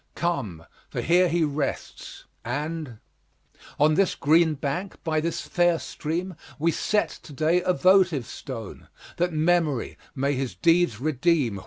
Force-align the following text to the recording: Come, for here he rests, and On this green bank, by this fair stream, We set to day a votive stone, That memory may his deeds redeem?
Come, 0.15 0.65
for 0.89 0.99
here 0.99 1.29
he 1.29 1.43
rests, 1.43 2.23
and 2.43 2.97
On 3.79 3.93
this 3.93 4.15
green 4.15 4.55
bank, 4.55 4.95
by 5.03 5.19
this 5.21 5.41
fair 5.41 5.77
stream, 5.77 6.33
We 6.57 6.71
set 6.71 7.09
to 7.21 7.31
day 7.33 7.61
a 7.61 7.73
votive 7.73 8.25
stone, 8.25 8.87
That 9.17 9.31
memory 9.31 9.99
may 10.15 10.33
his 10.33 10.55
deeds 10.55 10.99
redeem? 10.99 11.59